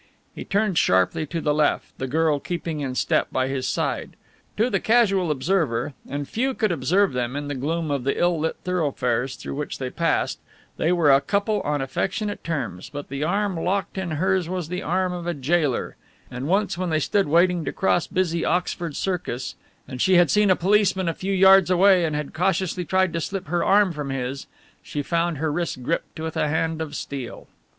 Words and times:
He 0.33 0.43
turned 0.43 0.79
sharply 0.79 1.27
to 1.27 1.39
the 1.41 1.53
left, 1.53 1.95
the 1.99 2.07
girl 2.07 2.39
keeping 2.39 2.79
in 2.79 2.95
step 2.95 3.27
by 3.31 3.47
his 3.49 3.67
side. 3.67 4.15
To 4.57 4.67
the 4.67 4.79
casual 4.79 5.29
observer, 5.29 5.93
and 6.09 6.27
few 6.27 6.55
could 6.55 6.71
observe 6.71 7.13
them 7.13 7.35
in 7.35 7.47
the 7.49 7.53
gloom 7.53 7.91
of 7.91 8.03
the 8.03 8.17
ill 8.17 8.39
lit 8.39 8.55
thoroughfares 8.63 9.35
through 9.35 9.53
which 9.53 9.77
they 9.77 9.91
passed, 9.91 10.39
they 10.77 10.91
were 10.91 11.11
a 11.11 11.21
couple 11.21 11.61
on 11.61 11.81
affectionate 11.81 12.43
terms, 12.43 12.89
but 12.89 13.09
the 13.09 13.23
arm 13.23 13.55
locked 13.55 13.95
in 13.95 14.09
hers 14.17 14.49
was 14.49 14.69
the 14.69 14.81
arm 14.81 15.13
of 15.13 15.27
a 15.27 15.35
gaoler, 15.35 15.97
and 16.31 16.47
once 16.47 16.79
when 16.79 16.89
they 16.89 16.99
stood 16.99 17.27
waiting 17.27 17.63
to 17.63 17.71
cross 17.71 18.07
busy 18.07 18.43
Oxford 18.43 18.95
Circus, 18.95 19.53
and 19.87 20.01
she 20.01 20.15
had 20.15 20.31
seen 20.31 20.49
a 20.49 20.55
policeman 20.55 21.07
a 21.09 21.13
few 21.13 21.31
yards 21.31 21.69
away 21.69 22.05
and 22.05 22.15
had 22.15 22.33
cautiously 22.33 22.85
tried 22.85 23.13
to 23.13 23.21
slip 23.21 23.49
her 23.49 23.63
arm 23.63 23.91
from 23.93 24.09
his, 24.09 24.47
she 24.81 25.03
found 25.03 25.37
her 25.37 25.51
wrist 25.51 25.83
gripped 25.83 26.19
with 26.19 26.35
a 26.35 26.47
hand 26.49 26.81
of 26.81 26.95
steel. 26.95 27.45